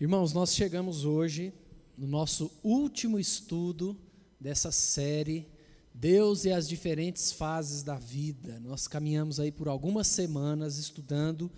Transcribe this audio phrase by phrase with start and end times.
[0.00, 1.52] Irmãos, nós chegamos hoje
[1.96, 3.98] no nosso último estudo
[4.38, 5.48] dessa série
[5.92, 8.60] Deus e as diferentes fases da vida.
[8.60, 11.50] Nós caminhamos aí por algumas semanas estudando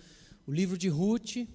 [0.47, 1.47] o livro de Ruth,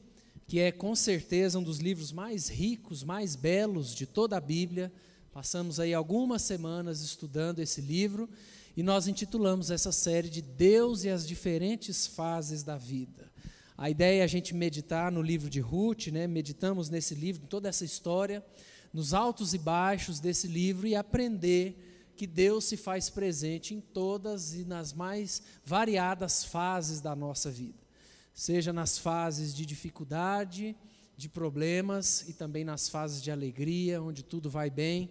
[0.47, 4.93] que é com certeza um dos livros mais ricos, mais belos de toda a Bíblia.
[5.33, 8.31] Passamos aí algumas semanas estudando esse livro
[8.77, 13.29] e nós intitulamos essa série de Deus e as diferentes fases da vida.
[13.79, 16.27] A ideia é a gente meditar no livro de Ruth, né?
[16.27, 18.43] meditamos nesse livro, toda essa história,
[18.91, 24.55] nos altos e baixos desse livro e aprender que Deus se faz presente em todas
[24.55, 27.79] e nas mais variadas fases da nossa vida,
[28.33, 30.75] seja nas fases de dificuldade,
[31.15, 35.11] de problemas e também nas fases de alegria, onde tudo vai bem.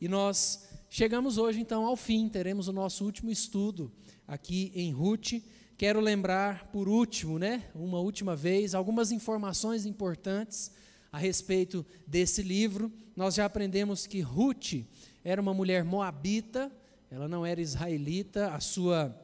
[0.00, 3.92] E nós chegamos hoje então ao fim, teremos o nosso último estudo
[4.26, 5.34] aqui em Ruth
[5.78, 10.70] Quero lembrar, por último, né, uma última vez, algumas informações importantes
[11.12, 12.90] a respeito desse livro.
[13.14, 14.86] Nós já aprendemos que Ruth
[15.22, 16.72] era uma mulher moabita,
[17.10, 19.14] ela não era israelita, a sua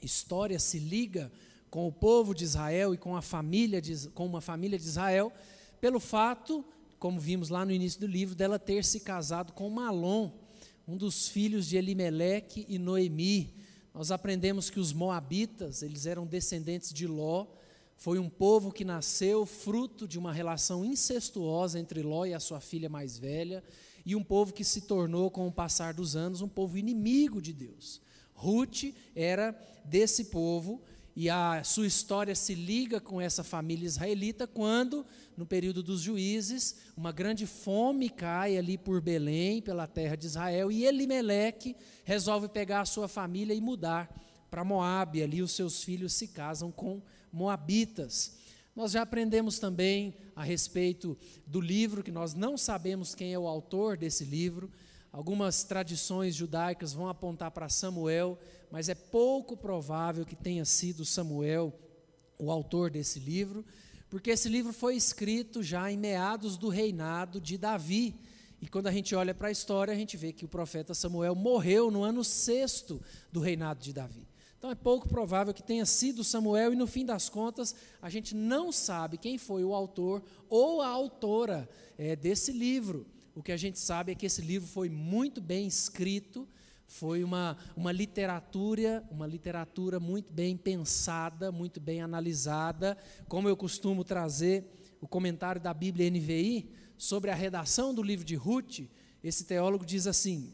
[0.00, 1.30] história se liga
[1.70, 5.32] com o povo de Israel e com a família de, com uma família de Israel,
[5.80, 6.64] pelo fato,
[6.98, 10.32] como vimos lá no início do livro, dela ter se casado com Malom,
[10.84, 13.54] um dos filhos de Elimeleque e Noemi
[13.94, 17.46] nós aprendemos que os moabitas, eles eram descendentes de Ló,
[17.96, 22.60] foi um povo que nasceu fruto de uma relação incestuosa entre Ló e a sua
[22.60, 23.62] filha mais velha,
[24.04, 27.52] e um povo que se tornou, com o passar dos anos, um povo inimigo de
[27.52, 28.00] Deus.
[28.34, 30.82] Ruth era desse povo,
[31.14, 35.04] e a sua história se liga com essa família israelita quando,
[35.36, 40.72] no período dos juízes, uma grande fome cai ali por Belém, pela terra de Israel,
[40.72, 44.10] e Elimeleque resolve pegar a sua família e mudar
[44.50, 45.22] para Moabe.
[45.22, 48.38] Ali os seus filhos se casam com moabitas.
[48.74, 53.46] Nós já aprendemos também a respeito do livro, que nós não sabemos quem é o
[53.46, 54.70] autor desse livro.
[55.12, 58.38] Algumas tradições judaicas vão apontar para Samuel,
[58.70, 61.78] mas é pouco provável que tenha sido Samuel
[62.38, 63.62] o autor desse livro,
[64.08, 68.14] porque esse livro foi escrito já em meados do reinado de Davi.
[68.58, 71.34] E quando a gente olha para a história, a gente vê que o profeta Samuel
[71.34, 74.26] morreu no ano sexto do reinado de Davi.
[74.56, 78.34] Então é pouco provável que tenha sido Samuel, e no fim das contas, a gente
[78.34, 81.68] não sabe quem foi o autor ou a autora
[81.98, 83.06] é, desse livro.
[83.34, 86.46] O que a gente sabe é que esse livro foi muito bem escrito,
[86.86, 92.94] foi uma, uma literatura, uma literatura muito bem pensada, muito bem analisada.
[93.28, 94.66] Como eu costumo trazer
[95.00, 98.80] o comentário da Bíblia NVI sobre a redação do livro de Ruth,
[99.24, 100.52] esse teólogo diz assim: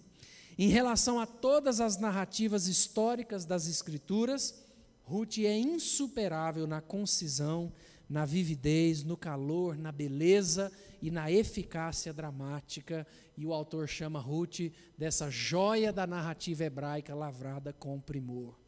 [0.57, 4.55] em relação a todas as narrativas históricas das Escrituras,
[5.03, 7.73] Ruth é insuperável na concisão,
[8.09, 10.71] na vividez, no calor, na beleza
[11.01, 17.73] e na eficácia dramática, e o autor chama Ruth dessa joia da narrativa hebraica lavrada
[17.73, 18.59] com primor.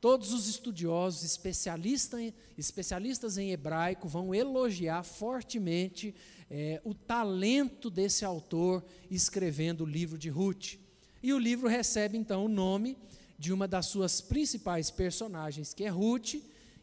[0.00, 6.12] Todos os estudiosos, especialistas, especialistas em hebraico, vão elogiar fortemente
[6.50, 10.74] é, o talento desse autor escrevendo o livro de Ruth.
[11.22, 12.98] E o livro recebe então o nome
[13.38, 16.34] de uma das suas principais personagens, que é Ruth,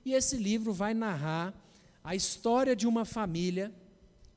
[0.06, 1.54] e esse livro vai narrar
[2.02, 3.70] a história de uma família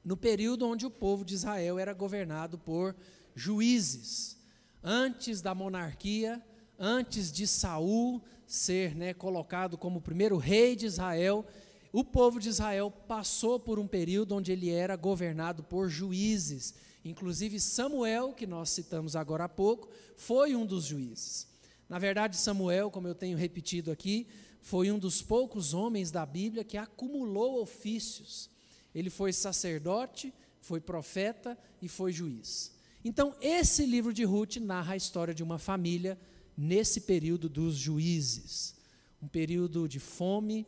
[0.04, 2.94] no período onde o povo de Israel era governado por
[3.34, 4.36] juízes.
[4.82, 6.42] Antes da monarquia,
[6.78, 11.46] antes de Saul ser né, colocado como o primeiro rei de Israel,
[11.92, 16.74] o povo de Israel passou por um período onde ele era governado por juízes.
[17.04, 21.46] Inclusive Samuel, que nós citamos agora há pouco, foi um dos juízes.
[21.88, 24.26] Na verdade, Samuel, como eu tenho repetido aqui,
[24.60, 28.48] foi um dos poucos homens da Bíblia que acumulou ofícios.
[28.94, 32.72] Ele foi sacerdote, foi profeta e foi juiz.
[33.04, 36.18] Então, esse livro de Ruth narra a história de uma família
[36.56, 38.76] nesse período dos juízes.
[39.20, 40.66] Um período de fome,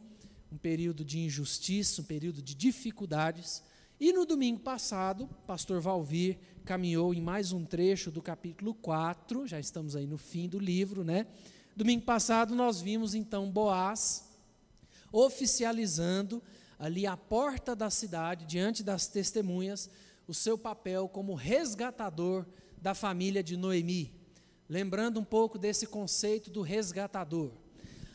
[0.51, 3.63] um período de injustiça, um período de dificuldades.
[4.01, 9.61] E no domingo passado, pastor Valvir caminhou em mais um trecho do capítulo 4, já
[9.61, 11.27] estamos aí no fim do livro, né?
[11.77, 14.25] Domingo passado nós vimos então Boaz
[15.13, 16.43] oficializando
[16.79, 19.89] ali à porta da cidade, diante das testemunhas,
[20.27, 22.47] o seu papel como resgatador
[22.81, 24.13] da família de Noemi.
[24.69, 27.51] Lembrando um pouco desse conceito do resgatador.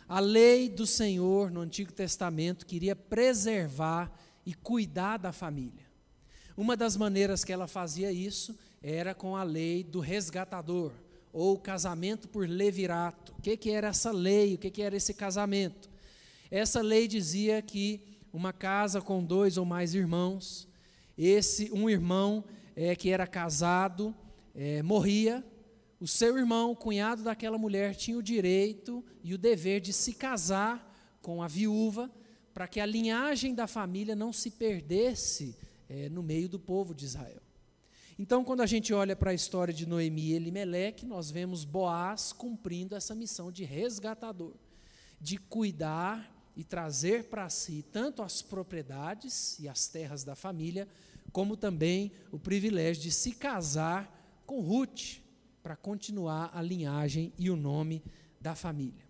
[0.07, 4.11] A lei do Senhor no Antigo Testamento queria preservar
[4.45, 5.87] e cuidar da família.
[6.57, 10.91] Uma das maneiras que ela fazia isso era com a lei do resgatador,
[11.31, 13.33] ou casamento por levirato.
[13.37, 14.55] O que, que era essa lei?
[14.55, 15.89] O que, que era esse casamento?
[16.49, 20.67] Essa lei dizia que uma casa com dois ou mais irmãos,
[21.17, 22.43] esse um irmão
[22.75, 24.15] é, que era casado
[24.55, 25.43] é, morria,
[25.99, 30.13] o seu irmão, o cunhado daquela mulher, tinha o direito e o dever de se
[30.13, 30.85] casar
[31.21, 32.09] com a viúva,
[32.53, 35.55] para que a linhagem da família não se perdesse
[35.89, 37.41] é, no meio do povo de Israel.
[38.17, 42.33] Então, quando a gente olha para a história de Noemi e Elimeleque, nós vemos Boaz
[42.33, 44.53] cumprindo essa missão de resgatador,
[45.21, 46.29] de cuidar
[46.59, 50.89] e trazer para si tanto as propriedades e as terras da família,
[51.31, 55.21] como também o privilégio de se casar com Ruth,
[55.63, 58.03] para continuar a linhagem e o nome
[58.41, 59.07] da família.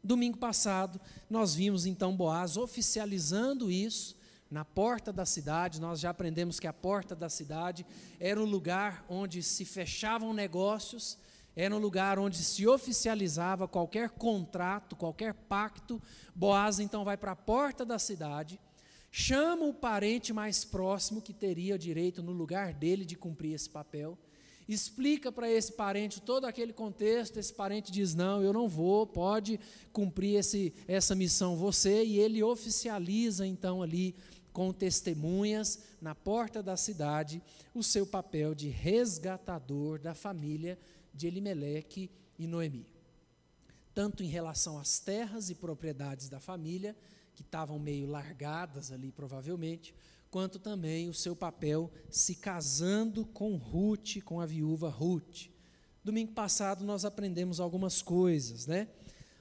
[0.00, 4.16] Domingo passado, nós vimos então Boaz oficializando isso
[4.48, 5.80] na porta da cidade.
[5.80, 7.84] Nós já aprendemos que a porta da cidade
[8.20, 11.18] era o lugar onde se fechavam negócios,
[11.56, 16.00] era um lugar onde se oficializava qualquer contrato, qualquer pacto.
[16.34, 18.60] Boaz então vai para a porta da cidade,
[19.10, 24.18] chama o parente mais próximo que teria direito no lugar dele de cumprir esse papel
[24.68, 29.60] explica para esse parente todo aquele contexto, esse parente diz: Não, eu não vou, pode
[29.92, 34.14] cumprir esse, essa missão você, e ele oficializa então ali
[34.52, 37.42] com testemunhas na porta da cidade
[37.74, 40.78] o seu papel de resgatador da família
[41.16, 42.86] de Elimeleque e Noemi.
[43.94, 46.94] Tanto em relação às terras e propriedades da família,
[47.34, 49.94] que estavam meio largadas ali provavelmente,
[50.30, 55.48] quanto também o seu papel se casando com Ruth, com a viúva Ruth.
[56.04, 58.88] Domingo passado nós aprendemos algumas coisas, né?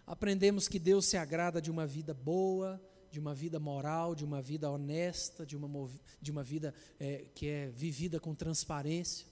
[0.07, 2.81] Aprendemos que Deus se agrada de uma vida boa,
[3.11, 5.89] de uma vida moral, de uma vida honesta, de uma,
[6.21, 9.25] de uma vida é, que é vivida com transparência.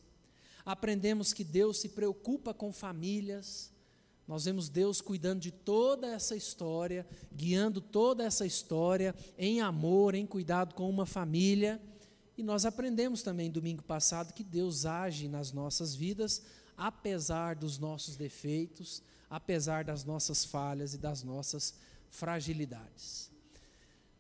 [0.65, 3.74] Aprendemos que Deus se preocupa com famílias,
[4.27, 10.25] nós vemos Deus cuidando de toda essa história, guiando toda essa história em amor, em
[10.25, 11.81] cuidado com uma família.
[12.38, 16.42] E nós aprendemos também domingo passado que Deus age nas nossas vidas,
[16.77, 21.75] apesar dos nossos defeitos, apesar das nossas falhas e das nossas
[22.09, 23.30] fragilidades.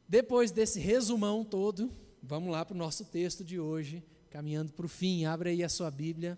[0.07, 1.89] Depois desse resumão todo,
[2.21, 4.03] vamos lá para o nosso texto de hoje,
[4.33, 5.23] caminhando para o fim.
[5.23, 6.37] Abre aí a sua Bíblia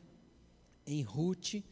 [0.86, 1.64] em Ruth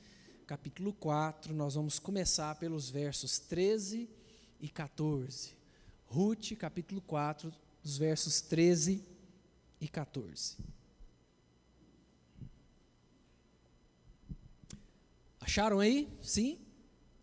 [0.46, 4.10] capítulo 4, nós vamos começar pelos versos 13
[4.62, 5.52] e 14.
[6.06, 9.04] Ruth, capítulo 4, dos versos 13
[9.82, 10.58] e 14.
[15.42, 16.08] Acharam aí?
[16.22, 16.60] Sim?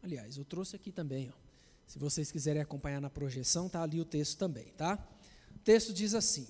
[0.02, 1.31] Aliás, eu trouxe aqui também.
[1.31, 1.38] Ó.
[1.87, 4.99] Se vocês quiserem acompanhar na projeção, está ali o texto também, tá?
[5.55, 6.47] O texto diz assim: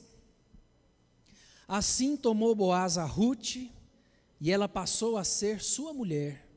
[1.72, 3.56] Assim tomou Boaz a Ruth,
[4.40, 6.50] e ela passou a ser sua mulher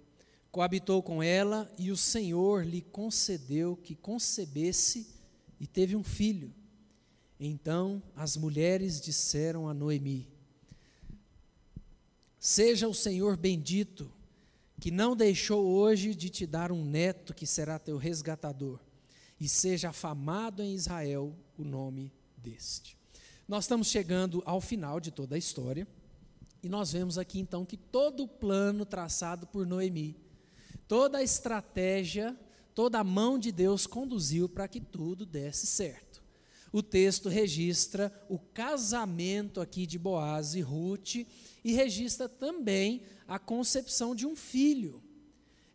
[0.53, 5.07] coabitou com ela e o Senhor lhe concedeu que concebesse
[5.59, 6.53] e teve um filho.
[7.39, 10.27] Então as mulheres disseram a Noemi:
[12.39, 14.13] Seja o Senhor bendito,
[14.79, 18.79] que não deixou hoje de te dar um neto que será teu resgatador,
[19.39, 22.95] e seja afamado em Israel o nome deste.
[23.47, 25.87] Nós estamos chegando ao final de toda a história,
[26.61, 30.23] e nós vemos aqui então que todo o plano traçado por Noemi
[30.87, 32.37] toda a estratégia,
[32.75, 36.23] toda a mão de Deus conduziu para que tudo desse certo.
[36.71, 41.15] O texto registra o casamento aqui de Boaz e Ruth
[41.63, 45.01] e registra também a concepção de um filho.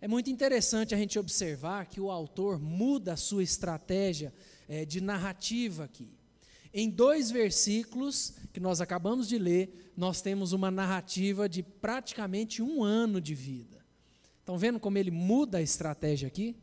[0.01, 4.33] É muito interessante a gente observar que o autor muda a sua estratégia
[4.69, 6.18] é, de narrativa aqui.
[6.73, 12.83] Em dois versículos que nós acabamos de ler, nós temos uma narrativa de praticamente um
[12.83, 13.85] ano de vida.
[14.41, 16.57] Estão vendo como ele muda a estratégia aqui?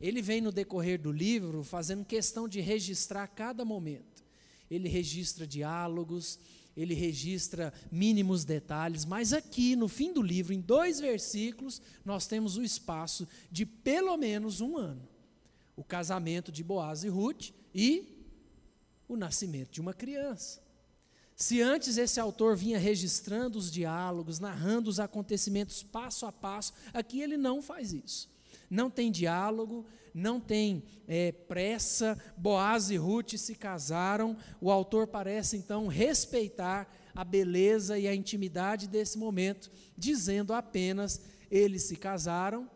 [0.00, 4.22] Ele vem no decorrer do livro fazendo questão de registrar cada momento.
[4.70, 6.38] Ele registra diálogos,
[6.76, 12.56] ele registra mínimos detalhes, mas aqui no fim do livro, em dois versículos, nós temos
[12.56, 15.08] o espaço de pelo menos um ano:
[15.76, 18.13] o casamento de Boaz e Ruth e
[19.08, 20.62] o nascimento de uma criança.
[21.36, 27.20] Se antes esse autor vinha registrando os diálogos, narrando os acontecimentos passo a passo, aqui
[27.20, 28.30] ele não faz isso.
[28.70, 32.16] Não tem diálogo, não tem é, pressa.
[32.36, 34.36] Boaz e Ruth se casaram.
[34.60, 41.20] O autor parece então respeitar a beleza e a intimidade desse momento, dizendo apenas:
[41.50, 42.70] eles se casaram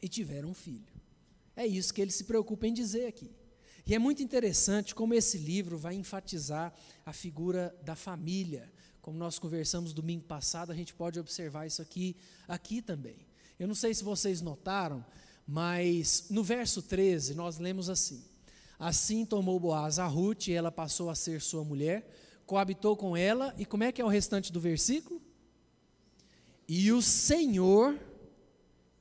[0.00, 0.88] e tiveram um filho.
[1.54, 3.30] É isso que ele se preocupa em dizer aqui.
[3.90, 6.72] E é muito interessante como esse livro vai enfatizar
[7.04, 8.72] a figura da família.
[9.02, 12.16] Como nós conversamos domingo passado, a gente pode observar isso aqui,
[12.46, 13.26] aqui também.
[13.58, 15.04] Eu não sei se vocês notaram,
[15.44, 18.24] mas no verso 13 nós lemos assim:
[18.78, 22.08] Assim tomou Boaz a Ruth e ela passou a ser sua mulher,
[22.46, 25.20] coabitou com ela, e como é que é o restante do versículo?
[26.68, 27.98] E o Senhor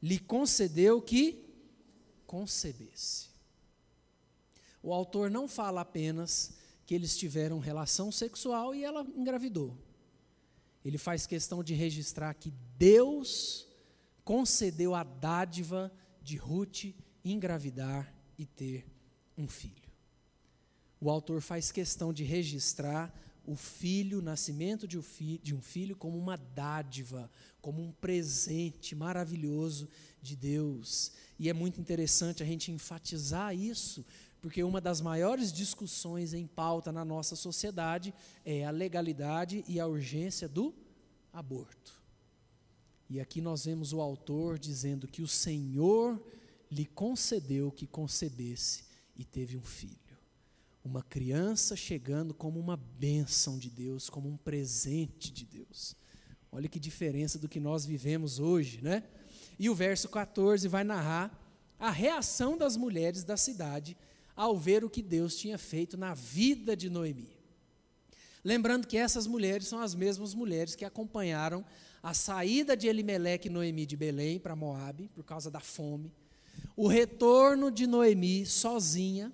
[0.02, 1.46] lhe concedeu que
[2.26, 3.29] concebesse.
[4.82, 9.78] O autor não fala apenas que eles tiveram relação sexual e ela engravidou.
[10.84, 13.68] Ele faz questão de registrar que Deus
[14.24, 18.88] concedeu a dádiva de Ruth engravidar e ter
[19.38, 19.90] um filho.
[21.02, 23.14] O autor faz questão de registrar
[23.46, 27.32] o filho, o nascimento de um filho, como uma dádiva,
[27.62, 29.90] como um presente maravilhoso
[30.22, 31.12] de Deus.
[31.40, 34.06] E é muito interessante a gente enfatizar isso,
[34.42, 38.14] porque uma das maiores discussões em pauta na nossa sociedade
[38.46, 40.74] é a legalidade e a urgência do
[41.34, 42.02] aborto.
[43.10, 46.22] E aqui nós vemos o autor dizendo que o Senhor
[46.72, 48.84] lhe concedeu que concebesse
[49.16, 49.98] e teve um filho.
[50.84, 55.96] Uma criança chegando como uma bênção de Deus, como um presente de Deus.
[56.52, 59.04] Olha que diferença do que nós vivemos hoje, né?
[59.58, 61.38] E o verso 14 vai narrar
[61.78, 63.98] a reação das mulheres da cidade
[64.40, 67.28] ao ver o que Deus tinha feito na vida de Noemi.
[68.42, 71.66] Lembrando que essas mulheres são as mesmas mulheres que acompanharam
[72.02, 76.14] a saída de Elimeleque e Noemi de Belém para Moabe, por causa da fome,
[76.74, 79.30] o retorno de Noemi sozinha,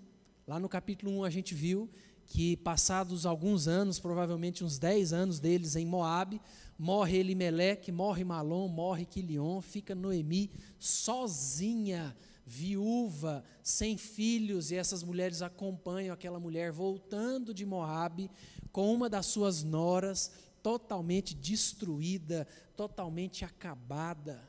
[0.48, 1.88] lá no capítulo 1 a gente viu
[2.26, 6.42] que passados alguns anos, provavelmente uns 10 anos deles em Moabe,
[6.80, 15.42] morre Elimeleque, morre Malom, morre Quilion, fica Noemi sozinha, viúva, sem filhos, e essas mulheres
[15.42, 18.30] acompanham aquela mulher voltando de Moabe
[18.72, 24.42] com uma das suas noras totalmente destruída, totalmente acabada.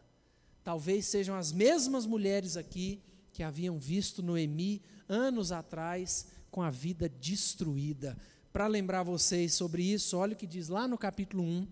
[0.62, 7.08] Talvez sejam as mesmas mulheres aqui que haviam visto Noemi anos atrás com a vida
[7.08, 8.16] destruída.
[8.52, 11.68] Para lembrar vocês sobre isso, olha o que diz lá no capítulo 1,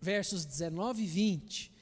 [0.00, 1.72] versos 19 e 20.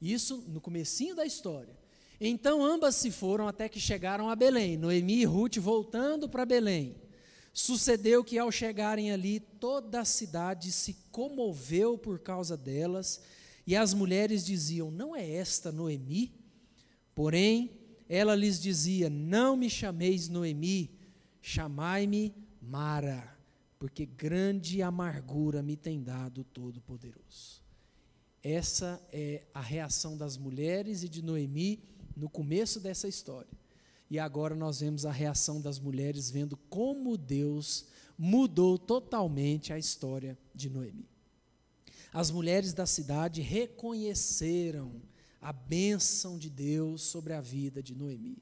[0.00, 1.76] Isso no comecinho da história.
[2.20, 6.96] Então ambas se foram até que chegaram a Belém, Noemi e Ruth voltando para Belém.
[7.52, 13.20] Sucedeu que ao chegarem ali, toda a cidade se comoveu por causa delas,
[13.66, 16.32] e as mulheres diziam: Não é esta Noemi?
[17.14, 17.70] Porém,
[18.08, 20.90] ela lhes dizia: Não me chameis Noemi,
[21.40, 23.36] chamai-me Mara,
[23.78, 27.62] porque grande amargura me tem dado o Todo-Poderoso.
[28.42, 31.82] Essa é a reação das mulheres e de Noemi
[32.18, 33.50] no começo dessa história.
[34.10, 40.36] E agora nós vemos a reação das mulheres, vendo como Deus mudou totalmente a história
[40.54, 41.08] de Noemi.
[42.12, 45.00] As mulheres da cidade reconheceram
[45.40, 48.38] a bênção de Deus sobre a vida de Noemi.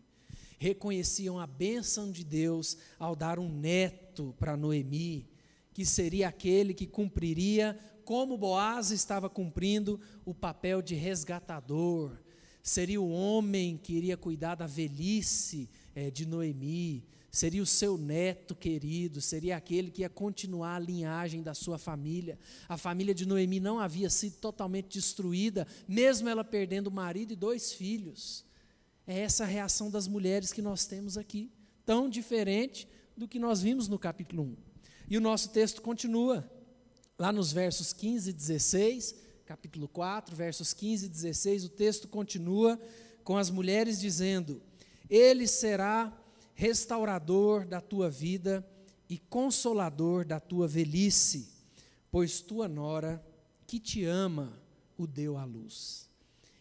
[0.58, 5.28] Reconheciam a bênção de Deus ao dar um neto para Noemi,
[5.74, 12.16] que seria aquele que cumpriria, como Boaz estava cumprindo, o papel de resgatador,
[12.66, 18.56] seria o homem que iria cuidar da velhice é, de Noemi, seria o seu neto
[18.56, 22.36] querido, seria aquele que ia continuar a linhagem da sua família.
[22.68, 27.36] A família de Noemi não havia sido totalmente destruída, mesmo ela perdendo o marido e
[27.36, 28.44] dois filhos.
[29.06, 31.52] É essa a reação das mulheres que nós temos aqui,
[31.84, 34.56] tão diferente do que nós vimos no capítulo 1.
[35.10, 36.50] E o nosso texto continua,
[37.16, 42.80] lá nos versos 15 e 16 capítulo 4, versos 15 e 16, o texto continua
[43.22, 44.60] com as mulheres dizendo:
[45.08, 46.12] Ele será
[46.52, 48.66] restaurador da tua vida
[49.08, 51.48] e consolador da tua velhice,
[52.10, 53.24] pois tua nora,
[53.68, 54.52] que te ama,
[54.98, 56.08] o deu à luz.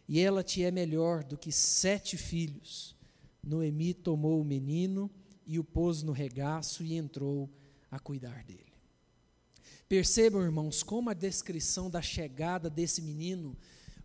[0.08, 2.96] E ela te é melhor do que sete filhos.
[3.44, 5.10] Noemi tomou o menino
[5.48, 7.50] e o pôs no regaço e entrou
[7.90, 8.75] a cuidar dele.
[9.88, 13.56] Percebam, irmãos, como a descrição da chegada desse menino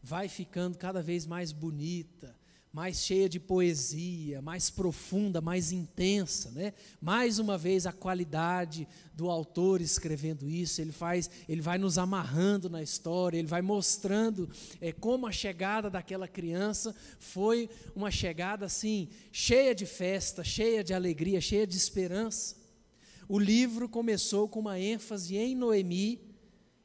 [0.02, 2.36] vai ficando cada vez mais bonita,
[2.70, 6.74] mais cheia de poesia, mais profunda, mais intensa, né?
[7.00, 12.68] Mais uma vez a qualidade do autor escrevendo isso, ele faz, ele vai nos amarrando
[12.68, 14.48] na história, ele vai mostrando
[14.82, 20.92] é, como a chegada daquela criança foi uma chegada assim cheia de festa, cheia de
[20.92, 22.59] alegria, cheia de esperança.
[23.32, 26.20] O livro começou com uma ênfase em Noemi,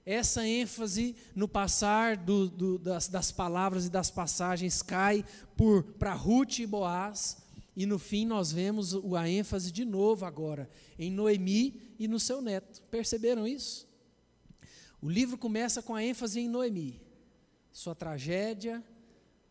[0.06, 5.26] essa ênfase no passar do, do, das, das, palavras e das passagens cai
[5.98, 7.38] para Ruth e Boaz,
[7.76, 12.44] e no fim nós vemos a ênfase de novo agora em Noemi e no seu
[12.44, 12.84] neto.
[12.92, 13.90] Perceberam isso?
[15.02, 17.02] O livro começa com a ênfase em Noemi,
[17.72, 18.84] sua tragédia,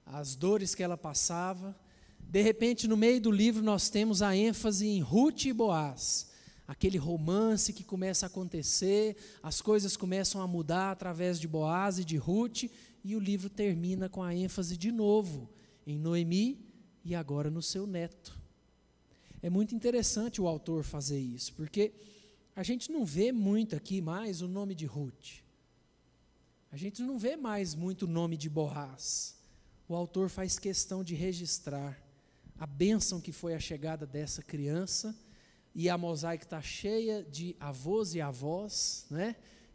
[0.07, 1.77] as dores que ela passava.
[2.21, 6.33] De repente, no meio do livro, nós temos a ênfase em Ruth e Boaz
[6.67, 12.05] aquele romance que começa a acontecer, as coisas começam a mudar através de Boaz e
[12.05, 12.65] de Ruth,
[13.05, 15.51] e o livro termina com a ênfase de novo
[15.87, 16.59] em Noemi
[17.05, 18.39] e agora no seu neto.
[19.43, 21.93] É muito interessante o autor fazer isso, porque
[22.57, 25.43] a gente não vê muito aqui mais o nome de Ruth.
[26.73, 29.37] A gente não vê mais muito o nome de Boaz.
[29.87, 32.03] O autor faz questão de registrar
[32.59, 35.15] a bênção que foi a chegada dessa criança,
[35.75, 39.35] e a mosaica está cheia de avós e avós, né?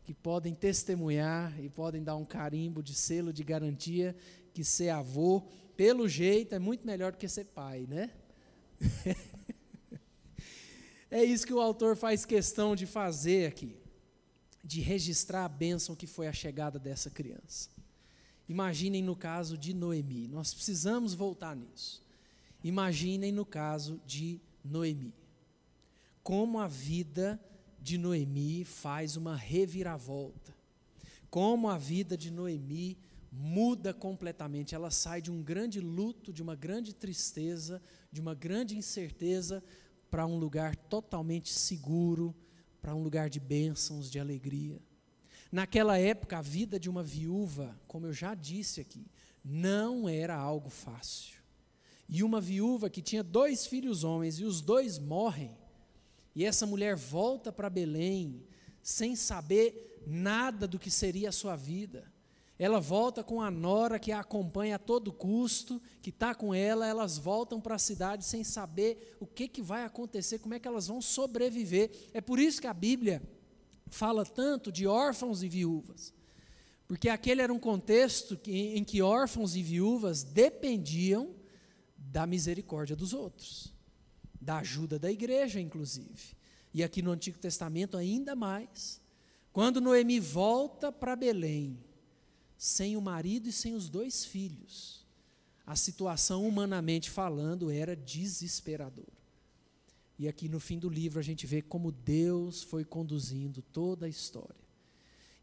[0.10, 4.16] que podem testemunhar e podem dar um carimbo de selo de garantia
[4.54, 5.44] que ser avô,
[5.78, 8.12] pelo jeito, é muito melhor do que ser pai, né?
[11.12, 13.78] é isso que o autor faz questão de fazer aqui,
[14.64, 17.70] de registrar a bênção que foi a chegada dessa criança.
[18.48, 22.04] Imaginem no caso de Noemi, nós precisamos voltar nisso.
[22.64, 25.14] Imaginem no caso de Noemi,
[26.30, 27.42] como a vida
[27.82, 30.56] de Noemi faz uma reviravolta.
[31.28, 33.00] Como a vida de Noemi
[33.32, 34.76] muda completamente.
[34.76, 37.82] Ela sai de um grande luto, de uma grande tristeza,
[38.12, 39.64] de uma grande incerteza,
[40.12, 42.36] para um lugar totalmente seguro,
[42.80, 44.80] para um lugar de bênçãos, de alegria.
[45.52, 49.08] Naquela época, a vida de uma viúva, como eu já disse aqui,
[49.44, 51.40] não era algo fácil.
[52.08, 55.58] E uma viúva que tinha dois filhos homens e os dois morrem,
[56.36, 58.44] e essa mulher volta para Belém
[58.82, 62.12] sem saber nada do que seria a sua vida.
[62.58, 66.86] Ela volta com a nora que a acompanha a todo custo, que está com ela,
[66.86, 70.68] elas voltam para a cidade sem saber o que, que vai acontecer, como é que
[70.68, 71.90] elas vão sobreviver.
[72.14, 73.22] É por isso que a Bíblia
[73.88, 76.14] fala tanto de órfãos e viúvas.
[76.86, 81.34] Porque aquele era um contexto em que órfãos e viúvas dependiam
[81.98, 83.79] da misericórdia dos outros
[84.40, 86.36] da ajuda da igreja, inclusive.
[86.74, 89.02] E aqui no Antigo Testamento, ainda mais.
[89.52, 91.80] Quando Noemi volta para Belém,
[92.58, 95.06] sem o marido e sem os dois filhos,
[95.66, 99.20] a situação, humanamente falando, era desesperadora.
[100.18, 104.10] E aqui no fim do livro a gente vê como Deus foi conduzindo toda a
[104.10, 104.56] história.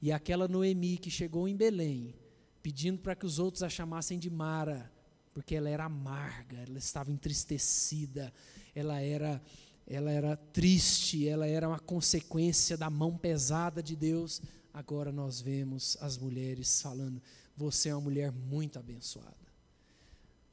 [0.03, 2.14] E aquela Noemi que chegou em Belém,
[2.62, 4.92] pedindo para que os outros a chamassem de Mara,
[5.37, 8.33] porque ela era amarga, ela estava entristecida,
[8.75, 9.38] ela era
[9.87, 14.40] ela era triste, ela era uma consequência da mão pesada de Deus.
[14.72, 17.20] Agora nós vemos as mulheres falando:
[17.55, 19.37] você é uma mulher muito abençoada.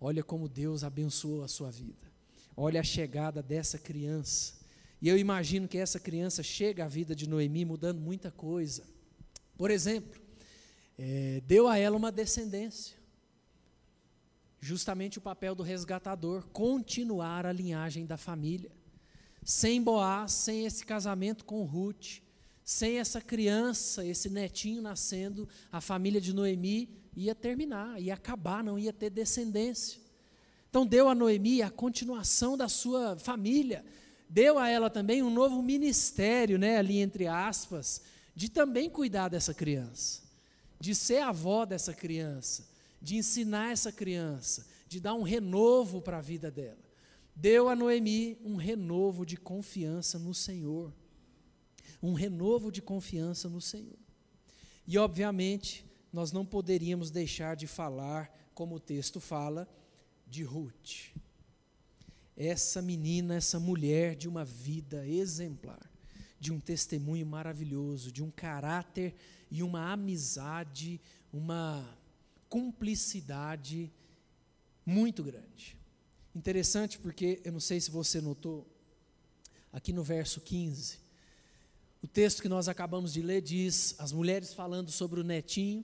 [0.02, 2.12] Olha como Deus abençoou a sua vida.
[2.54, 4.56] Olha a chegada dessa criança.
[5.02, 8.84] E eu imagino que essa criança chega à vida de Noemi mudando muita coisa.
[9.58, 10.22] Por exemplo,
[11.00, 13.02] é, deu a ela uma descendência
[14.64, 18.72] justamente o papel do resgatador, continuar a linhagem da família.
[19.44, 22.22] Sem Boaz, sem esse casamento com Ruth,
[22.64, 28.80] sem essa criança, esse netinho nascendo, a família de Noemi ia terminar, ia acabar, não
[28.80, 30.00] ia ter descendência.
[30.70, 33.84] Então deu a Noemi a continuação da sua família,
[34.30, 38.02] deu a ela também um novo ministério, né, ali entre aspas,
[38.34, 40.22] de também cuidar dessa criança,
[40.80, 42.73] de ser avó dessa criança,
[43.04, 46.80] de ensinar essa criança, de dar um renovo para a vida dela.
[47.36, 50.94] Deu a Noemi um renovo de confiança no Senhor.
[52.02, 54.00] Um renovo de confiança no Senhor.
[54.88, 59.68] E, obviamente, nós não poderíamos deixar de falar, como o texto fala,
[60.26, 61.12] de Ruth.
[62.38, 65.92] Essa menina, essa mulher de uma vida exemplar,
[66.40, 69.14] de um testemunho maravilhoso, de um caráter
[69.52, 71.98] e uma amizade, uma
[72.54, 73.92] cumplicidade
[74.86, 75.76] muito grande.
[76.36, 78.68] Interessante porque, eu não sei se você notou,
[79.72, 81.00] aqui no verso 15,
[82.00, 85.84] o texto que nós acabamos de ler diz: as mulheres falando sobre o netinho,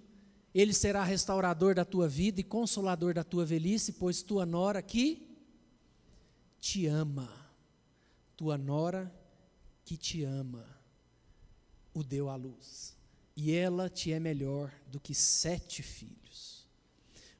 [0.54, 5.28] ele será restaurador da tua vida e consolador da tua velhice, pois tua nora que
[6.60, 7.34] te ama,
[8.38, 9.12] tua nora
[9.84, 10.68] que te ama,
[11.96, 12.96] o deu à luz,
[13.36, 16.59] e ela te é melhor do que sete filhos.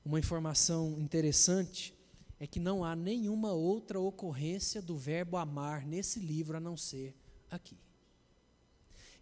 [0.04, 1.94] Uma informação interessante
[2.40, 7.16] é que não há nenhuma outra ocorrência do verbo amar nesse livro a não ser
[7.50, 7.78] aqui.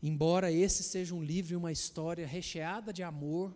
[0.02, 3.56] Embora esse seja um livro e uma história recheada de amor,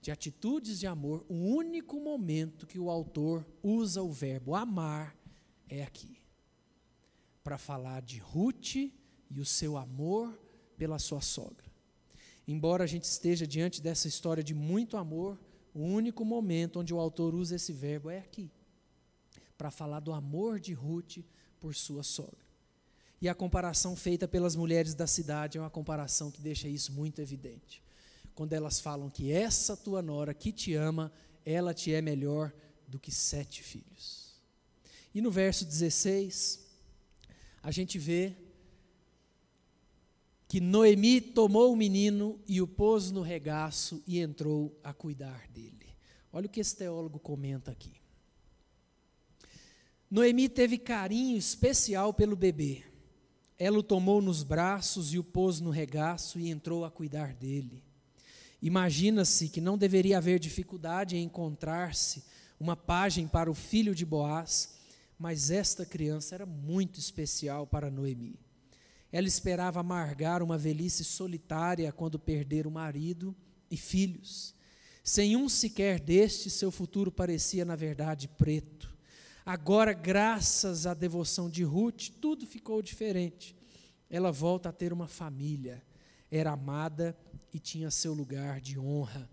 [0.00, 5.14] de atitudes de amor, o único momento que o autor usa o verbo amar
[5.68, 6.16] é aqui
[7.44, 10.36] para falar de Ruth e o seu amor
[10.76, 11.66] pela sua sogra.
[12.48, 15.38] Embora a gente esteja diante dessa história de muito amor,
[15.76, 18.50] o único momento onde o autor usa esse verbo é aqui,
[19.58, 21.18] para falar do amor de Ruth
[21.60, 22.46] por sua sogra.
[23.20, 27.20] E a comparação feita pelas mulheres da cidade é uma comparação que deixa isso muito
[27.20, 27.82] evidente.
[28.34, 31.12] Quando elas falam que essa tua nora que te ama,
[31.44, 32.54] ela te é melhor
[32.88, 34.40] do que sete filhos.
[35.14, 36.66] E no verso 16,
[37.62, 38.34] a gente vê
[40.56, 45.94] que Noemi tomou o menino e o pôs no regaço e entrou a cuidar dele.
[46.32, 47.92] Olha o que esse teólogo comenta aqui.
[50.10, 52.82] Noemi teve carinho especial pelo bebê.
[53.58, 57.84] Ela o tomou nos braços e o pôs no regaço e entrou a cuidar dele.
[58.62, 62.24] Imagina-se que não deveria haver dificuldade em encontrar-se
[62.58, 64.78] uma página para o filho de Boaz,
[65.18, 68.45] mas esta criança era muito especial para Noemi.
[69.16, 73.34] Ela esperava amargar uma velhice solitária quando perder o marido
[73.70, 74.54] e filhos.
[75.02, 78.94] Sem um sequer destes, seu futuro parecia, na verdade, preto.
[79.42, 83.56] Agora, graças à devoção de Ruth, tudo ficou diferente.
[84.10, 85.82] Ela volta a ter uma família,
[86.30, 87.16] era amada
[87.54, 89.30] e tinha seu lugar de honra.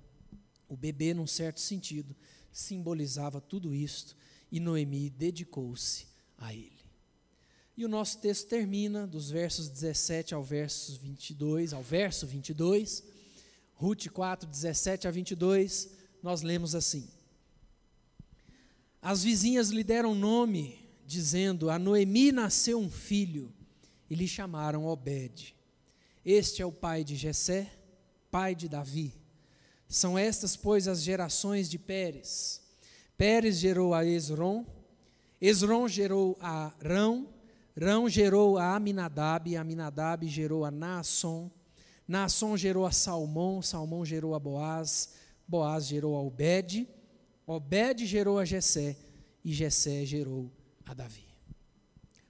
[0.69, 2.15] O bebê, num certo sentido,
[2.54, 4.15] simbolizava tudo isto
[4.50, 6.83] e Noemi dedicou-se a ele.
[7.76, 13.04] E o nosso texto termina dos versos 17 ao verso 22, ao verso 22.
[13.74, 15.90] Ruth 4, 17 a 22,
[16.22, 17.10] nós lemos assim:
[19.02, 23.52] As vizinhas lhe deram nome, dizendo: A Noemi nasceu um filho,
[24.08, 25.56] e lhe chamaram Obed.
[26.24, 27.74] Este é o pai de Jessé,
[28.30, 29.16] pai de Davi.
[29.90, 32.62] São estas, pois, as gerações de Pérez.
[33.18, 34.64] Pérez gerou a Esron,
[35.42, 37.33] Esron gerou a Rão,
[37.80, 41.50] Rão gerou a Aminadab, Aminadab gerou a Naasson,
[42.08, 45.14] Naasson gerou a Salmão, Salmão gerou a Boaz,
[45.48, 46.88] Boaz gerou a Obed,
[47.48, 48.96] Obed gerou a Jessé
[49.44, 50.52] e Jessé gerou
[50.86, 51.26] a Davi.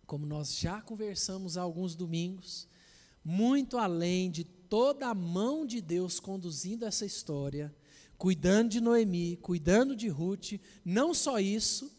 [0.06, 2.68] Como nós já conversamos há alguns domingos,
[3.24, 7.74] muito além de toda a mão de Deus conduzindo essa história,
[8.18, 10.54] cuidando de Noemi, cuidando de Ruth,
[10.86, 11.92] não só isso,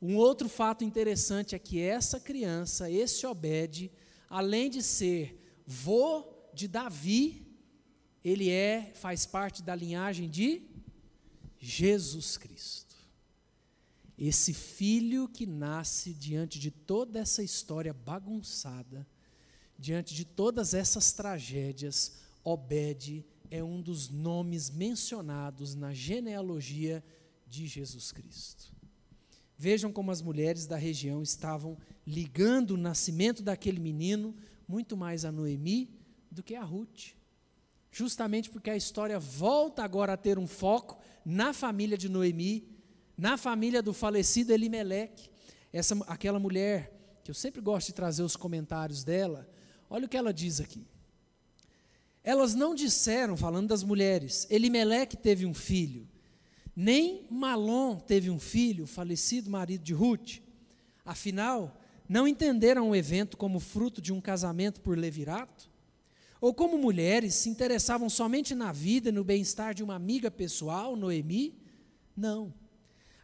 [0.00, 3.90] um outro fato interessante é que essa criança, esse Obed,
[4.28, 7.46] além de ser vô de Davi,
[8.24, 10.62] ele é, faz parte da linhagem de
[11.58, 12.96] Jesus Cristo.
[14.16, 19.06] Esse filho que nasce diante de toda essa história bagunçada,
[19.78, 27.04] diante de todas essas tragédias, Obed é um dos nomes mencionados na genealogia
[27.46, 28.77] de Jesus Cristo.
[29.60, 34.32] Vejam como as mulheres da região estavam ligando o nascimento daquele menino
[34.68, 35.90] muito mais a Noemi
[36.30, 37.16] do que a Ruth.
[37.90, 42.68] Justamente porque a história volta agora a ter um foco na família de Noemi,
[43.16, 45.28] na família do falecido Elimeleque.
[45.72, 49.50] Essa, aquela mulher, que eu sempre gosto de trazer os comentários dela,
[49.90, 50.86] olha o que ela diz aqui.
[52.22, 56.06] Elas não disseram, falando das mulheres, Elimeleque teve um filho,
[56.80, 60.38] nem Malom teve um filho, falecido marido de Ruth.
[61.04, 61.76] Afinal,
[62.08, 65.68] não entenderam o evento como fruto de um casamento por levirato?
[66.40, 70.94] Ou como mulheres se interessavam somente na vida e no bem-estar de uma amiga pessoal,
[70.94, 71.52] Noemi?
[72.16, 72.54] Não.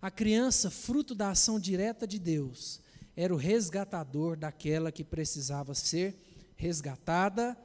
[0.03, 2.81] A criança, fruto da ação direta de Deus,
[3.15, 6.17] era o resgatador daquela que precisava ser
[6.57, 7.57] resgatada,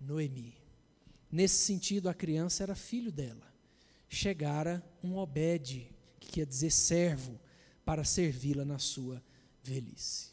[0.00, 0.54] Noemi.
[1.30, 3.52] Nesse sentido, a criança era filho dela
[4.14, 7.38] chegara um Obed, que quer dizer servo,
[7.84, 9.22] para servi-la na sua
[9.62, 10.32] velhice.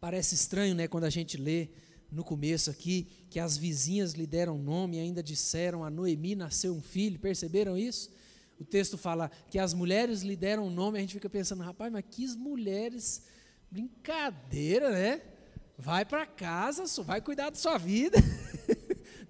[0.00, 1.68] Parece estranho, né, quando a gente lê
[2.10, 6.72] no começo aqui que as vizinhas lhe deram nome e ainda disseram a Noemi nasceu
[6.72, 8.10] um filho, perceberam isso?
[8.60, 12.04] O texto fala que as mulheres lhe deram nome, a gente fica pensando, rapaz, mas
[12.08, 13.24] que mulheres,
[13.68, 15.22] brincadeira, né?
[15.76, 18.18] Vai para casa, vai cuidar da sua vida.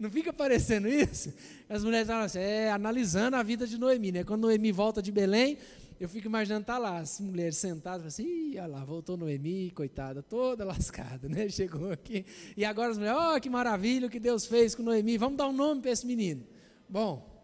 [0.05, 1.33] Não fica parecendo isso?
[1.67, 4.23] As mulheres falam assim, é, analisando a vida de Noemi, né?
[4.23, 5.57] Quando Noemi volta de Belém,
[5.99, 10.62] eu fico imaginando, tá lá, as mulheres sentadas, assim, olha lá, voltou Noemi, coitada, toda
[10.67, 11.49] lascada, né?
[11.49, 12.27] Chegou aqui.
[12.55, 15.49] E agora as mulheres, oh, que maravilha o que Deus fez com Noemi, vamos dar
[15.49, 16.45] um nome para esse menino.
[16.87, 17.43] Bom,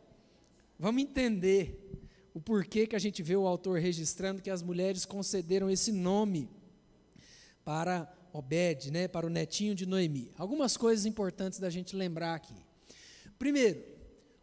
[0.79, 1.99] vamos entender
[2.35, 6.47] o porquê que a gente vê o autor registrando que as mulheres concederam esse nome
[7.65, 10.31] para Obed, né, para o netinho de Noemi.
[10.37, 12.55] Algumas coisas importantes da gente lembrar aqui.
[13.39, 13.83] Primeiro,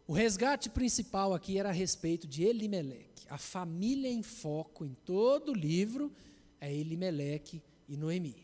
[0.06, 3.26] o resgate principal aqui era a respeito de Elimeleque.
[3.28, 6.12] A família em foco em todo o livro
[6.60, 8.36] é Elimeleque e Noemi.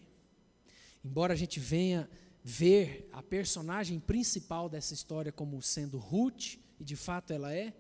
[1.05, 2.09] Embora a gente venha
[2.43, 7.73] ver a personagem principal dessa história como sendo Ruth, e de fato ela é,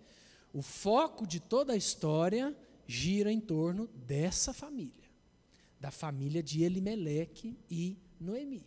[0.53, 5.04] o foco de toda a história gira em torno dessa família
[5.85, 8.64] da família de Elimeleque e Noemi.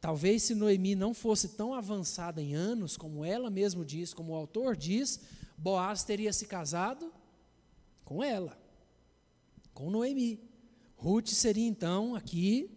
[0.00, 4.36] talvez se Noemi não fosse tão avançada em anos, como ela mesmo diz, como o
[4.36, 5.18] autor diz,
[5.58, 7.12] Boaz teria se casado
[8.04, 8.56] com ela,
[9.72, 10.38] com Noemi.
[10.94, 12.70] Ruth seria então, aqui,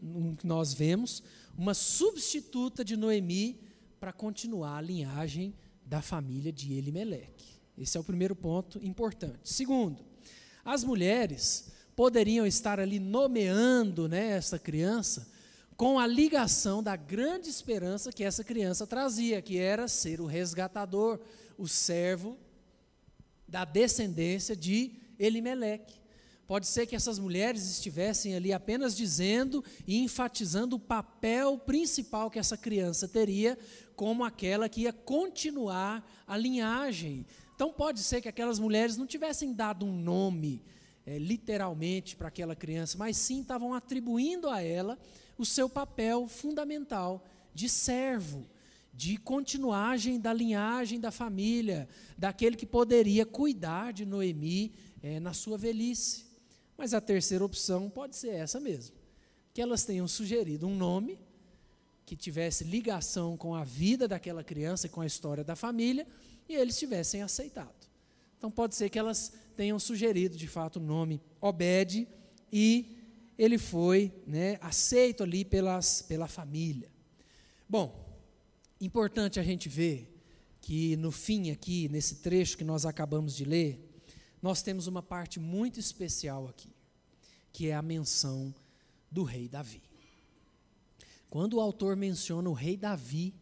[0.43, 1.21] nós vemos,
[1.55, 3.61] uma substituta de Noemi
[3.99, 5.53] para continuar a linhagem
[5.85, 7.61] da família de Elimeleque.
[7.77, 9.53] Esse é o primeiro ponto importante.
[9.53, 10.03] Segundo,
[10.65, 15.27] as mulheres poderiam estar ali nomeando né, essa criança
[15.75, 21.19] com a ligação da grande esperança que essa criança trazia, que era ser o resgatador,
[21.57, 22.38] o servo
[23.47, 25.95] da descendência de Elimeleque.
[26.45, 32.38] Pode ser que essas mulheres estivessem ali apenas dizendo e enfatizando o papel principal que
[32.38, 33.57] essa criança teria,
[33.95, 37.25] como aquela que ia continuar a linhagem.
[37.55, 40.62] Então pode ser que aquelas mulheres não tivessem dado um nome
[41.07, 44.99] é, literalmente para aquela criança, mas sim estavam atribuindo a ela
[45.37, 48.45] o seu papel fundamental de servo,
[48.93, 55.57] de continuagem da linhagem da família, daquele que poderia cuidar de Noemi é, na sua
[55.57, 56.25] velhice.
[56.77, 58.93] Mas a terceira opção pode ser essa mesmo,
[59.53, 61.17] que elas tenham sugerido um nome
[62.05, 66.05] que tivesse ligação com a vida daquela criança e com a história da família,
[66.49, 67.76] e eles tivessem aceitado.
[68.38, 72.08] Então pode ser que elas tenham sugerido de fato o nome Obed
[72.52, 72.95] e
[73.38, 76.91] ele foi né, aceito ali pelas, pela família.
[77.67, 78.17] Bom,
[78.80, 80.13] importante a gente ver
[80.62, 83.84] que no fim aqui, nesse trecho que nós acabamos de ler,
[84.41, 86.69] nós temos uma parte muito especial aqui,
[87.52, 88.54] que é a menção
[89.12, 89.82] do rei Davi.
[91.30, 93.34] Quando o autor menciona o rei Davi,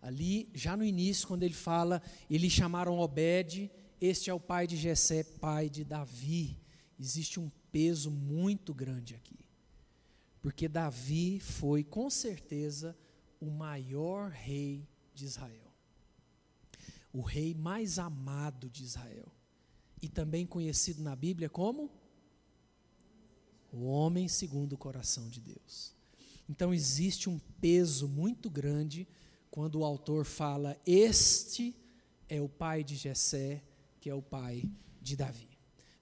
[0.00, 3.70] ali já no início, quando ele fala, eles chamaram Obed,
[4.06, 6.60] este é o pai de Jessé, pai de Davi.
[7.00, 9.38] Existe um peso muito grande aqui.
[10.42, 12.94] Porque Davi foi, com certeza,
[13.40, 15.72] o maior rei de Israel.
[17.14, 19.32] O rei mais amado de Israel.
[20.02, 21.90] E também conhecido na Bíblia como
[23.72, 25.94] o homem segundo o coração de Deus.
[26.46, 29.08] Então existe um peso muito grande
[29.50, 31.74] quando o autor fala: Este
[32.28, 33.62] é o pai de Jessé,
[34.04, 35.48] que é o pai de Davi.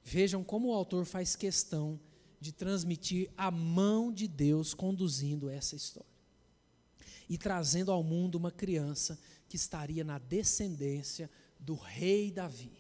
[0.03, 2.01] Vejam como o autor faz questão
[2.41, 6.11] de transmitir a mão de Deus conduzindo essa história
[7.29, 9.17] e trazendo ao mundo uma criança
[9.49, 12.73] que estaria na descendência do rei Davi,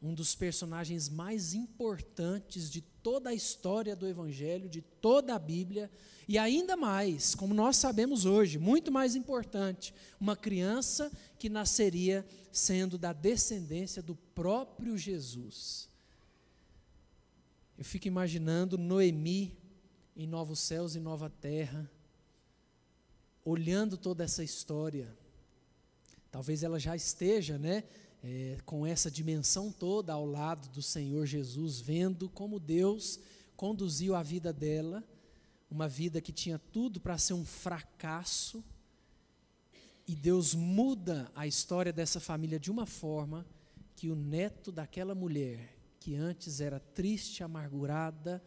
[0.00, 5.90] um dos personagens mais importantes de toda a história do Evangelho, de toda a Bíblia,
[6.28, 12.96] e ainda mais, como nós sabemos hoje, muito mais importante, uma criança que nasceria sendo
[12.96, 15.88] da descendência do próprio Jesus.
[17.76, 19.56] Eu fico imaginando Noemi
[20.16, 21.90] em novos céus e nova terra,
[23.44, 25.08] olhando toda essa história.
[26.30, 27.84] Talvez ela já esteja, né,
[28.22, 33.18] é, com essa dimensão toda ao lado do Senhor Jesus, vendo como Deus
[33.56, 35.02] conduziu a vida dela,
[35.70, 38.62] uma vida que tinha tudo para ser um fracasso,
[40.06, 43.46] e Deus muda a história dessa família de uma forma
[43.94, 48.42] que o neto daquela mulher, que antes era triste, amargurada,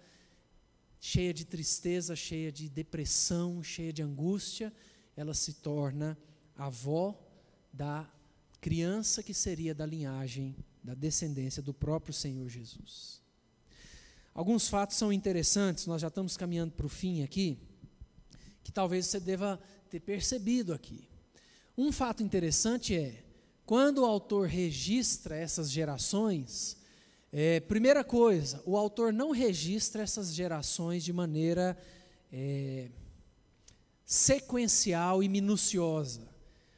[0.99, 4.73] cheia de tristeza, cheia de depressão, cheia de angústia,
[5.15, 6.17] ela se torna
[6.57, 7.17] avó
[7.71, 8.09] da
[8.65, 13.21] criança que seria da linhagem, da descendência do próprio Senhor Jesus.
[14.33, 17.59] Alguns fatos são interessantes, nós já estamos caminhando para o fim aqui,
[18.63, 21.07] que talvez você deva ter percebido aqui.
[21.77, 23.23] Um fato interessante é,
[23.67, 26.75] quando o autor registra essas gerações,
[27.31, 31.77] é, primeira coisa, o autor não registra essas gerações de maneira
[32.33, 32.89] é,
[34.03, 36.33] sequencial e minuciosa.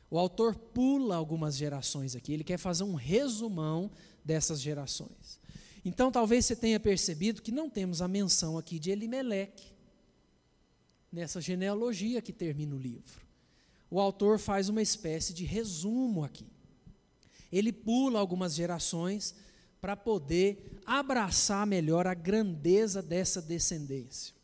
[0.10, 3.92] O autor pula algumas gerações aqui, ele quer fazer um resumão
[4.24, 5.40] dessas gerações.
[5.84, 9.74] Então, talvez você tenha percebido que não temos a menção aqui de Elimeleque,
[11.12, 13.26] nessa genealogia que termina o livro.
[13.90, 16.46] O autor faz uma espécie de resumo aqui.
[17.52, 19.34] Ele pula algumas gerações
[19.80, 24.36] para poder abraçar melhor a grandeza dessa descendência.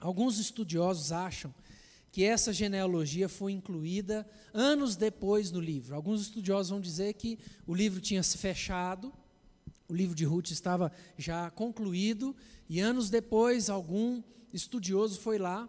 [0.00, 1.54] Alguns estudiosos acham
[2.12, 5.96] que essa genealogia foi incluída anos depois no livro.
[5.96, 9.10] Alguns estudiosos vão dizer que o livro tinha se fechado,
[9.88, 12.36] o livro de Ruth estava já concluído,
[12.68, 14.22] e anos depois algum
[14.52, 15.66] estudioso foi lá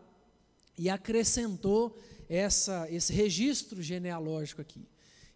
[0.78, 4.86] e acrescentou essa, esse registro genealógico aqui.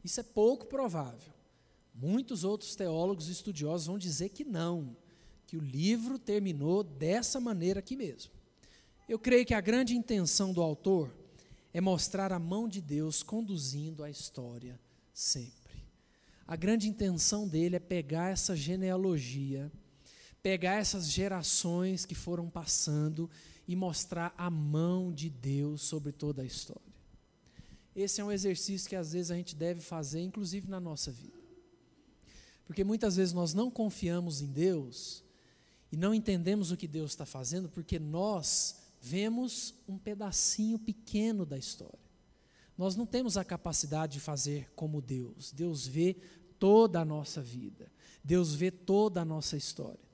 [0.04, 1.34] Isso é pouco provável.
[1.96, 4.96] Muitos outros teólogos e estudiosos vão dizer que não,
[5.46, 8.37] que o livro terminou dessa maneira aqui mesmo.
[9.08, 11.16] Eu creio que a grande intenção do autor
[11.74, 14.78] é mostrar a mão de Deus conduzindo a história
[15.14, 15.86] sempre.
[16.46, 19.72] A grande intenção dele é pegar essa genealogia,
[20.42, 23.30] pegar essas gerações que foram passando
[23.66, 26.82] e mostrar a mão de Deus sobre toda a história.
[27.96, 31.38] Esse é um exercício que às vezes a gente deve fazer, inclusive na nossa vida.
[32.66, 35.24] Porque muitas vezes nós não confiamos em Deus
[35.92, 41.58] e não entendemos o que Deus está fazendo, porque nós vemos um pedacinho pequeno da
[41.58, 42.08] história.
[42.78, 45.52] Nós não temos a capacidade de fazer como Deus.
[45.52, 46.16] Deus vê
[46.60, 47.92] toda a nossa vida.
[48.24, 50.08] Deus vê toda a nossa história.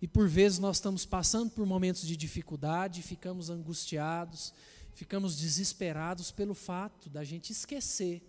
[0.00, 4.52] E por vezes nós estamos passando por momentos de dificuldade, ficamos angustiados,
[4.94, 8.20] ficamos desesperados pelo fato da gente esquecer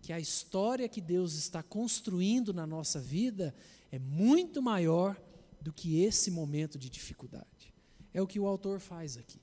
[0.00, 3.54] que a história que Deus está construindo na nossa vida
[3.90, 5.20] é muito maior
[5.60, 7.57] do que esse momento de dificuldade.
[8.18, 9.38] É o que o autor faz aqui.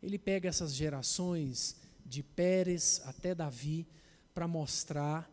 [0.00, 1.74] Ele pega essas gerações
[2.06, 3.88] de Pérez até Davi
[4.32, 5.28] para mostrar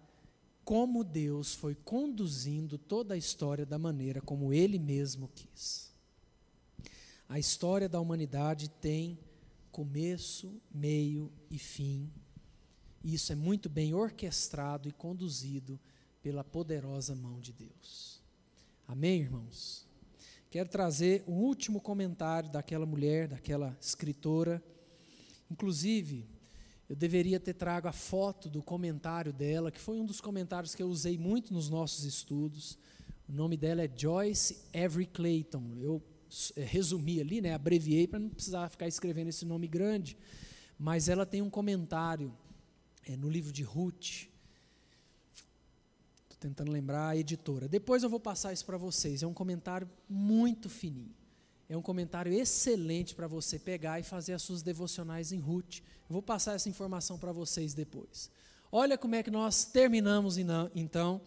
[0.65, 5.91] como Deus foi conduzindo toda a história da maneira como ele mesmo quis.
[7.27, 9.19] A história da humanidade tem
[9.71, 12.11] começo, meio e fim.
[13.03, 15.79] E isso é muito bem orquestrado e conduzido
[16.19, 18.19] pela poderosa mão de Deus.
[18.87, 19.87] Amém, irmãos?
[20.49, 24.63] Quero trazer um último comentário daquela mulher, daquela escritora.
[25.49, 26.27] Inclusive,
[26.89, 30.81] eu deveria ter trago a foto do comentário dela, que foi um dos comentários que
[30.81, 32.79] eu usei muito nos nossos estudos.
[33.27, 35.75] O nome dela é Joyce Every Clayton.
[35.77, 36.01] Eu
[36.55, 40.17] é, resumi ali, né, abreviei para não precisar ficar escrevendo esse nome grande.
[40.79, 42.35] Mas ela tem um comentário
[43.05, 44.27] é, no livro de Ruth.
[46.39, 47.67] Tentando lembrar a editora.
[47.67, 49.23] Depois eu vou passar isso para vocês.
[49.23, 51.13] É um comentário muito fininho.
[51.67, 55.79] É um comentário excelente para você pegar e fazer as suas devocionais em Ruth.
[56.09, 58.31] Eu vou passar essa informação para vocês depois.
[58.71, 61.21] Olha como é que nós terminamos então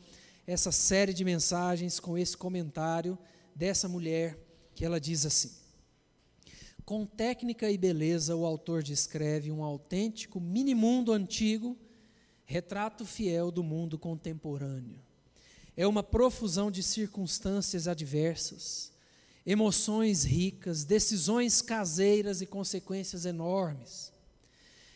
[0.46, 3.16] essa série de mensagens com esse comentário
[3.55, 4.38] dessa mulher
[4.75, 5.51] que ela diz assim:
[6.85, 11.77] Com técnica e beleza, o autor descreve um autêntico mini-mundo antigo,
[12.53, 15.01] retrato fiel do mundo contemporâneo.
[15.77, 18.93] É uma profusão de circunstâncias adversas
[19.45, 24.12] emoções ricas, decisões caseiras e consequências enormes.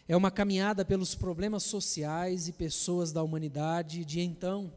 [0.09, 4.73] É uma caminhada pelos problemas sociais e pessoas da humanidade de então.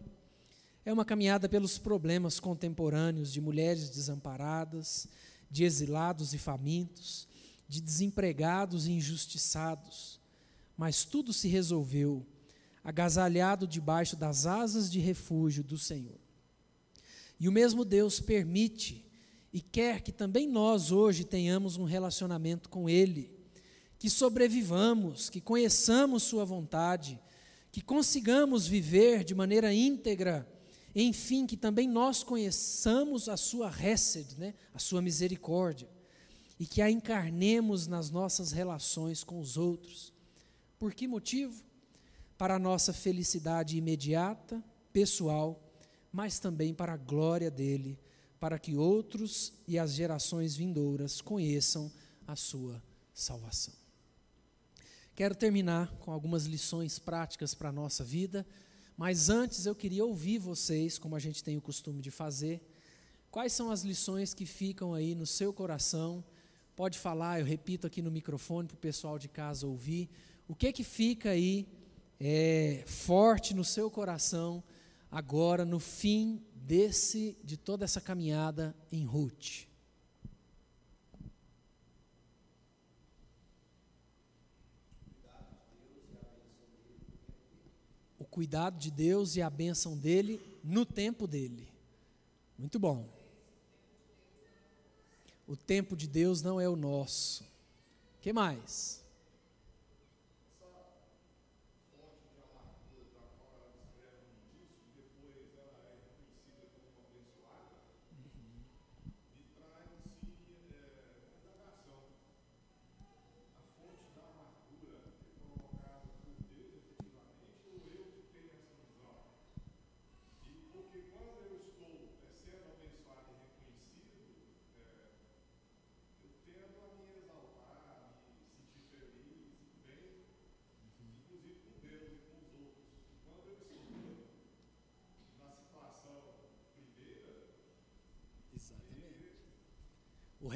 [0.84, 5.08] É uma caminhada pelos problemas contemporâneos de mulheres desamparadas,
[5.52, 7.28] de exilados e famintos,
[7.68, 10.20] de desempregados e injustiçados.
[10.76, 12.26] Mas tudo se resolveu,
[12.84, 16.20] agasalhado debaixo das asas de refúgio do Senhor.
[17.39, 19.06] E o mesmo Deus permite
[19.52, 23.32] e quer que também nós hoje tenhamos um relacionamento com Ele,
[23.98, 27.20] que sobrevivamos, que conheçamos Sua vontade,
[27.72, 30.48] que consigamos viver de maneira íntegra,
[30.96, 35.89] enfim, que também nós conheçamos a Sua Hesed, né, a Sua misericórdia,
[36.60, 40.12] e que a encarnemos nas nossas relações com os outros.
[40.78, 41.69] Por que motivo?
[42.39, 45.62] Para a nossa felicidade imediata, pessoal,
[46.10, 47.99] mas também para a glória dele
[48.39, 51.91] para que outros e as gerações vindouras conheçam
[52.25, 52.82] a sua
[53.13, 53.73] salvação.
[55.13, 58.47] Quero terminar com algumas lições práticas para a nossa vida,
[58.95, 62.62] mas antes eu queria ouvir vocês, como a gente tem o costume de fazer,
[63.30, 66.23] quais são as lições que ficam aí no seu coração.
[66.73, 70.10] Pode falar, eu repito aqui no microfone para o pessoal de casa ouvir.
[70.47, 71.67] O que que fica aí
[72.20, 74.64] é, forte no seu coração
[75.10, 79.68] agora no fim desse de toda essa caminhada em Ruth.
[88.20, 91.68] O cuidado de Deus e a bênção dele no tempo dele.
[92.58, 93.08] Muito bom.
[95.48, 97.44] O tempo de Deus não é o nosso.
[98.22, 99.04] que mais?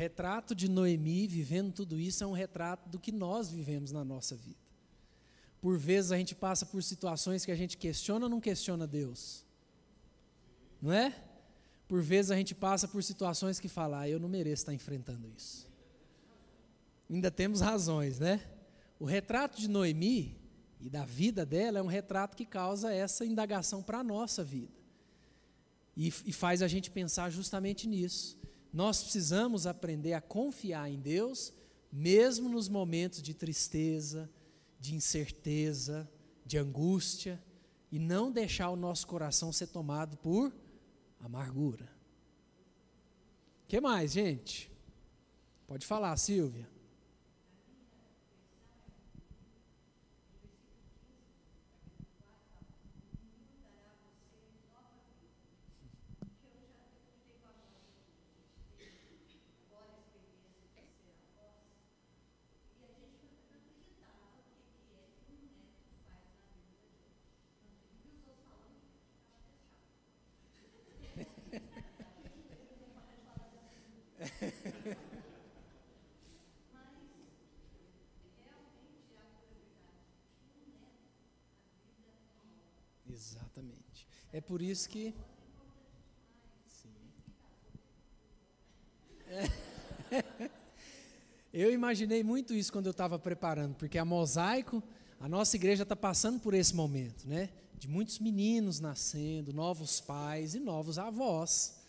[0.03, 4.35] Retrato de Noemi vivendo tudo isso é um retrato do que nós vivemos na nossa
[4.35, 4.59] vida.
[5.61, 9.45] Por vezes a gente passa por situações que a gente questiona ou não questiona Deus?
[10.81, 11.15] Não é?
[11.87, 15.31] Por vezes a gente passa por situações que fala, ah, eu não mereço estar enfrentando
[15.37, 15.69] isso.
[17.09, 18.41] Ainda temos razões, né?
[18.99, 20.37] O retrato de Noemi
[20.81, 24.73] e da vida dela é um retrato que causa essa indagação para a nossa vida.
[25.95, 28.37] E, e faz a gente pensar justamente nisso.
[28.73, 31.53] Nós precisamos aprender a confiar em Deus,
[31.91, 34.27] mesmo nos momentos de tristeza,
[34.79, 36.09] de incerteza,
[36.43, 37.39] de angústia,
[37.91, 40.51] e não deixar o nosso coração ser tomado por
[41.19, 41.85] amargura.
[43.63, 44.71] O que mais, gente?
[45.67, 46.67] Pode falar, Silvia.
[83.13, 84.07] Exatamente.
[84.33, 85.13] É por isso que.
[89.29, 90.49] É.
[91.53, 94.81] Eu imaginei muito isso quando eu estava preparando, porque a Mosaico,
[95.19, 97.51] a nossa igreja está passando por esse momento, né?
[97.77, 101.79] De muitos meninos nascendo, novos pais e novos avós.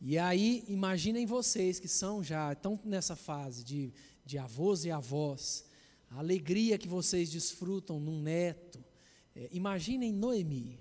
[0.00, 5.64] E aí, imaginem vocês que são já, estão nessa fase de, de avós e avós,
[6.10, 8.84] a alegria que vocês desfrutam num neto,
[9.36, 10.80] é, imaginem Noemi,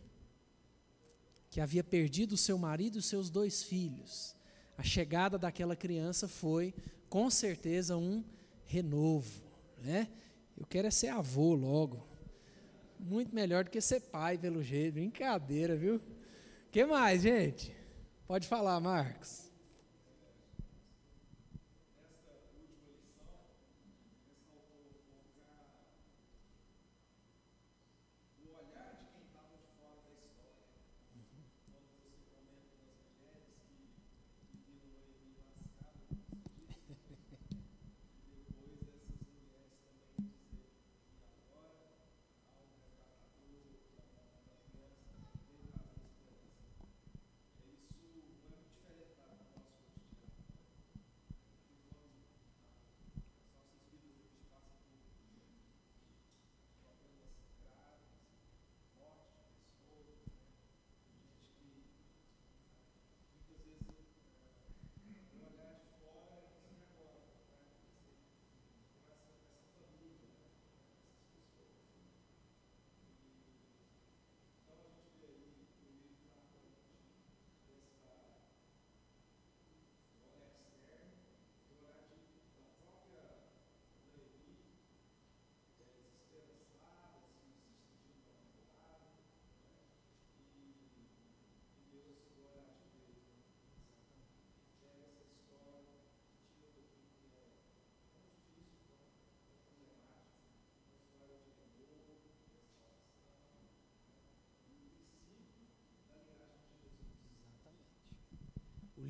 [1.55, 4.35] que havia perdido seu marido e seus dois filhos.
[4.77, 6.73] A chegada daquela criança foi,
[7.07, 8.25] com certeza, um
[8.65, 9.41] renovo.
[9.81, 10.09] Né?
[10.57, 12.05] Eu quero é ser avô logo.
[12.99, 14.95] Muito melhor do que ser pai, pelo jeito.
[14.95, 16.01] Brincadeira, viu?
[16.73, 17.73] Que mais, gente?
[18.27, 19.44] Pode falar, Marcos.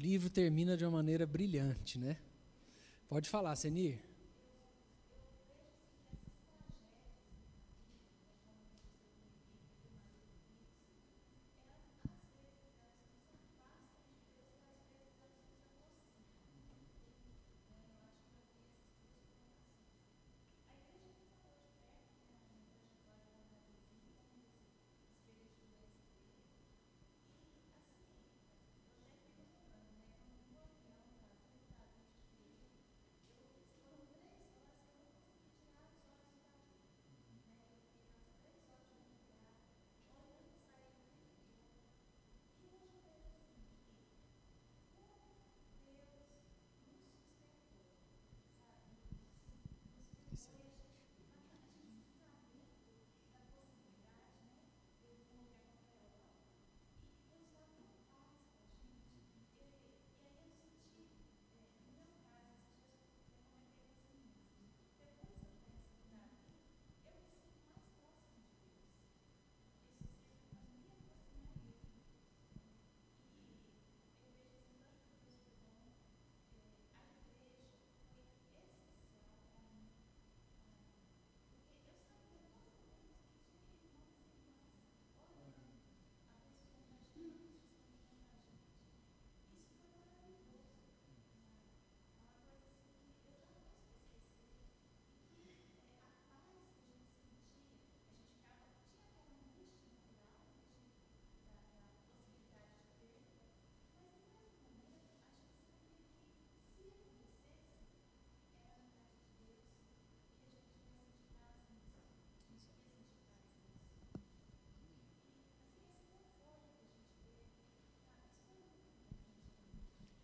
[0.05, 2.17] Livro termina de uma maneira brilhante, né?
[3.09, 3.99] Pode falar, Senir.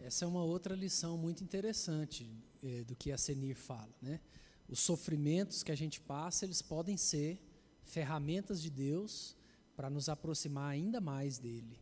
[0.03, 2.29] Essa é uma outra lição muito interessante
[2.63, 4.19] eh, do que a Senir fala, né?
[4.67, 7.39] Os sofrimentos que a gente passa, eles podem ser
[7.83, 9.35] ferramentas de Deus
[9.75, 11.79] para nos aproximar ainda mais dele.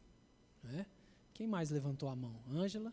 [0.63, 0.85] Né?
[1.33, 2.41] Quem mais levantou a mão?
[2.49, 2.91] Ângela?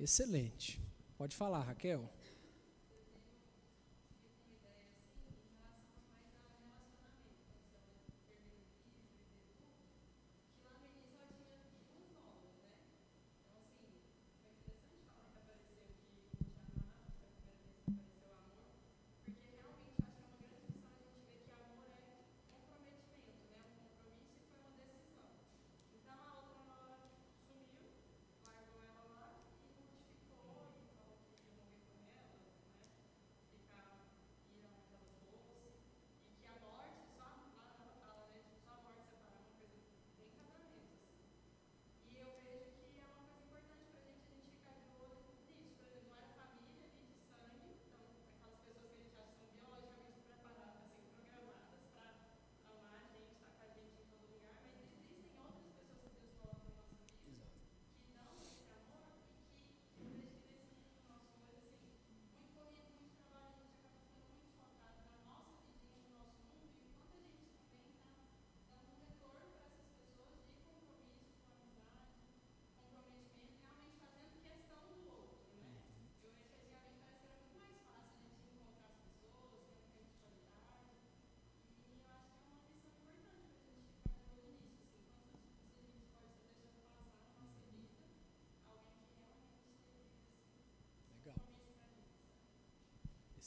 [0.00, 0.80] Excelente.
[1.18, 2.08] Pode falar, Raquel.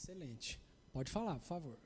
[0.04, 0.60] Excelente.
[0.92, 1.78] Pode falar, por favor.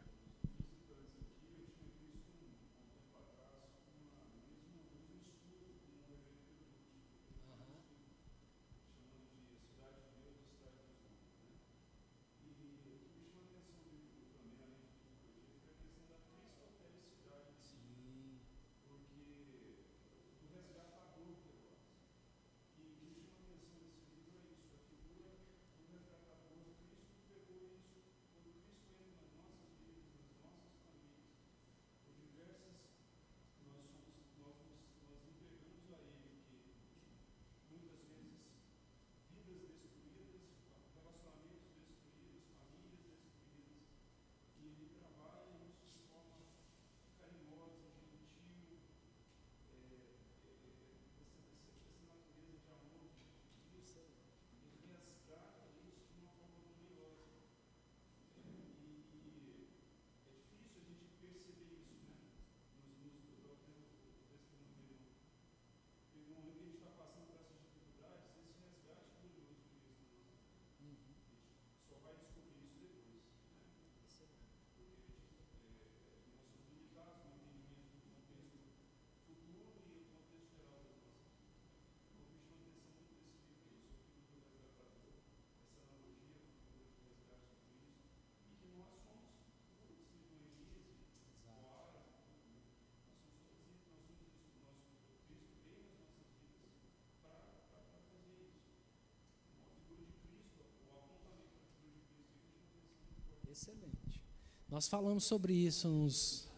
[103.58, 104.22] Excelente.
[104.68, 106.48] Nós falamos sobre isso nos.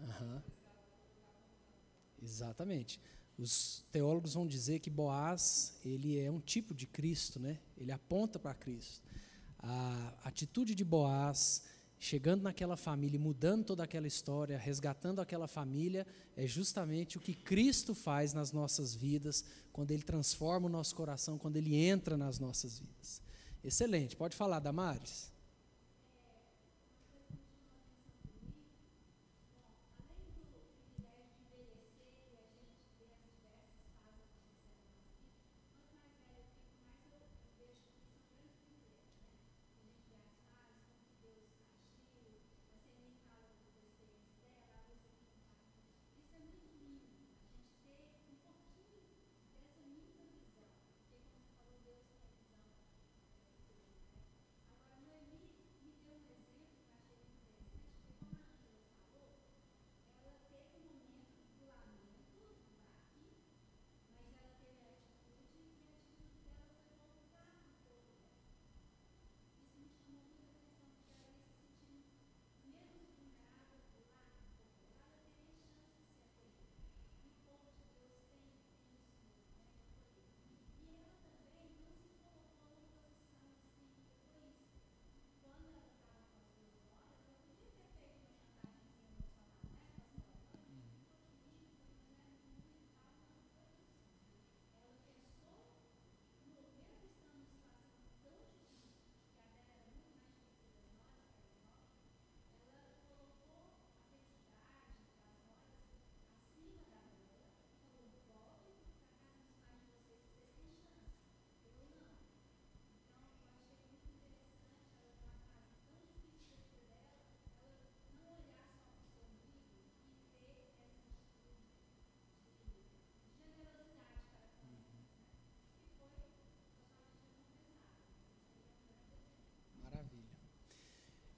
[0.00, 0.40] Uhum.
[2.22, 2.98] Exatamente.
[3.38, 7.60] Os teólogos vão dizer que Boaz ele é um tipo de Cristo, né?
[7.76, 9.06] Ele aponta para Cristo.
[9.58, 11.64] A atitude de Boaz
[11.98, 17.94] chegando naquela família, mudando toda aquela história, resgatando aquela família, é justamente o que Cristo
[17.94, 22.78] faz nas nossas vidas, quando Ele transforma o nosso coração, quando Ele entra nas nossas
[22.78, 23.20] vidas.
[23.62, 24.16] Excelente.
[24.16, 25.30] Pode falar, Damares?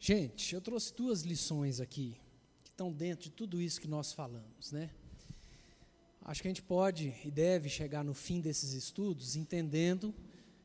[0.04, 2.16] Gente, eu trouxe duas lições aqui
[2.64, 4.90] que estão dentro de tudo isso que nós falamos, né?
[6.22, 10.12] Acho que a gente pode e deve chegar no fim desses estudos entendendo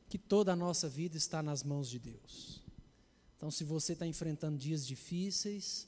[0.08, 2.64] que toda a nossa vida está nas mãos de Deus.
[3.36, 5.86] Então, se você está enfrentando dias difíceis,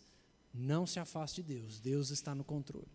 [0.55, 2.87] não se afaste de Deus, Deus está no controle.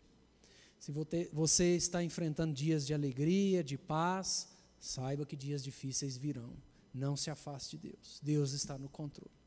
[0.79, 0.89] Se
[1.33, 4.47] você está enfrentando dias de alegria, de paz,
[4.79, 6.53] saiba que dias difíceis virão.
[6.93, 9.44] Não se afaste de Deus, Deus está no controle.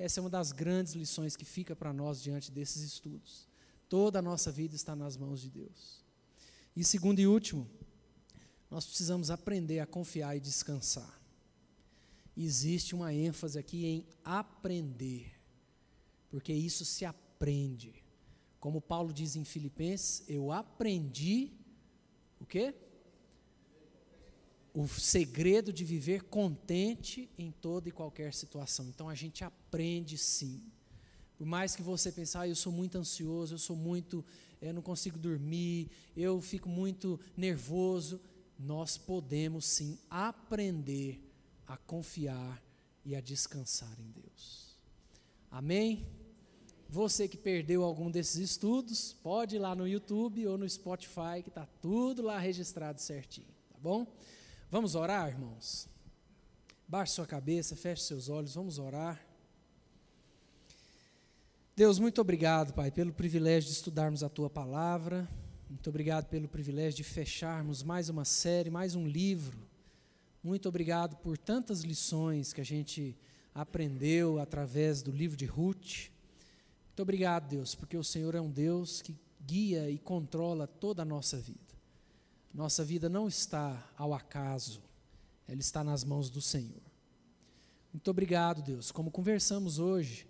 [0.00, 3.46] Essa é uma das grandes lições que fica para nós diante desses estudos.
[3.86, 6.02] Toda a nossa vida está nas mãos de Deus.
[6.74, 7.68] E segundo e último,
[8.70, 11.20] nós precisamos aprender a confiar e descansar.
[12.34, 15.38] Existe uma ênfase aqui em aprender,
[16.30, 18.02] porque isso se aprende.
[18.58, 21.52] Como Paulo diz em Filipenses, eu aprendi
[22.40, 22.74] o quê?
[24.80, 28.88] O segredo de viver contente em toda e qualquer situação.
[28.88, 30.62] Então a gente aprende sim.
[31.36, 34.24] Por mais que você pense, ah, eu sou muito ansioso, eu sou muito,
[34.60, 38.20] eu eh, não consigo dormir, eu fico muito nervoso,
[38.58, 41.20] nós podemos sim aprender
[41.66, 42.62] a confiar
[43.04, 44.78] e a descansar em Deus.
[45.50, 46.06] Amém?
[46.88, 51.48] Você que perdeu algum desses estudos, pode ir lá no YouTube ou no Spotify, que
[51.48, 54.06] está tudo lá registrado certinho, tá bom?
[54.70, 55.88] Vamos orar, irmãos?
[56.86, 59.20] Baixe sua cabeça, feche seus olhos, vamos orar.
[61.74, 65.28] Deus, muito obrigado, Pai, pelo privilégio de estudarmos a tua palavra.
[65.68, 69.58] Muito obrigado pelo privilégio de fecharmos mais uma série, mais um livro.
[70.40, 73.18] Muito obrigado por tantas lições que a gente
[73.52, 76.12] aprendeu através do livro de Ruth.
[76.86, 81.04] Muito obrigado, Deus, porque o Senhor é um Deus que guia e controla toda a
[81.04, 81.69] nossa vida.
[82.52, 84.82] Nossa vida não está ao acaso,
[85.46, 86.82] ela está nas mãos do Senhor.
[87.92, 88.90] Muito obrigado, Deus.
[88.90, 90.26] Como conversamos hoje,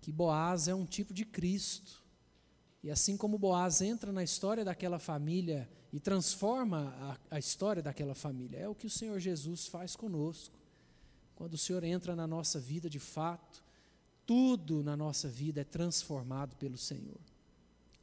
[0.00, 2.02] que Boaz é um tipo de Cristo.
[2.82, 8.14] E assim como Boaz entra na história daquela família e transforma a, a história daquela
[8.14, 10.58] família, é o que o Senhor Jesus faz conosco.
[11.34, 13.64] Quando o Senhor entra na nossa vida de fato,
[14.26, 17.20] tudo na nossa vida é transformado pelo Senhor.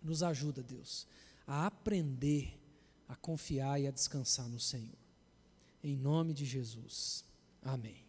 [0.02, 1.08] Nos ajuda, Deus,
[1.46, 2.61] a aprender
[3.12, 4.98] a confiar e a descansar no Senhor.
[5.84, 7.26] Em nome de Jesus.
[7.62, 8.06] Amém.